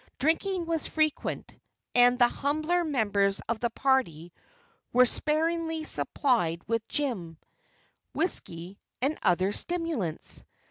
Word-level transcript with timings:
Drinking 0.17 0.65
was 0.65 0.87
frequent, 0.87 1.53
and 1.93 2.17
the 2.17 2.27
humbler 2.27 2.83
members 2.83 3.39
of 3.47 3.59
the 3.59 3.69
party 3.69 4.33
were 4.91 5.05
sparingly 5.05 5.83
supplied 5.83 6.67
with 6.67 6.87
gin, 6.87 7.37
whiskey 8.11 8.79
and 9.03 9.19
other 9.21 9.51
stimulants. 9.51 10.43